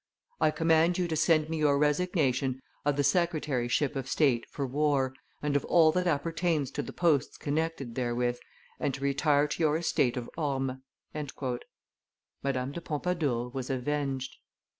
I 0.39 0.49
command 0.49 0.97
you 0.97 1.07
to 1.09 1.15
send 1.15 1.47
me 1.47 1.59
your 1.59 1.77
resignation 1.77 2.63
of 2.85 2.95
the 2.95 3.03
secretaryship 3.03 3.95
of 3.95 4.09
state 4.09 4.47
for 4.49 4.65
war, 4.65 5.13
and 5.43 5.55
of 5.55 5.63
all 5.65 5.91
that 5.91 6.07
appertains 6.07 6.71
to 6.71 6.81
the 6.81 6.91
posts 6.91 7.37
connected 7.37 7.93
therewith, 7.93 8.39
and 8.79 8.95
to 8.95 9.01
retire 9.03 9.47
to 9.47 9.59
your 9.61 9.77
estate 9.77 10.17
of 10.17 10.27
Ormes." 10.35 10.79
Madame 12.43 12.71
de 12.71 12.81
Pompadour 12.81 13.49
was 13.49 13.69
avenged. 13.69 14.37